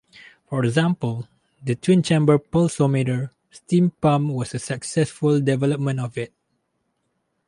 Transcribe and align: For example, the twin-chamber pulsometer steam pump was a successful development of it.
For 0.49 0.65
example, 0.65 1.27
the 1.63 1.75
twin-chamber 1.75 2.39
pulsometer 2.39 3.29
steam 3.51 3.91
pump 3.91 4.33
was 4.33 4.55
a 4.55 4.57
successful 4.57 5.39
development 5.39 5.99
of 5.99 6.17
it. 6.17 6.33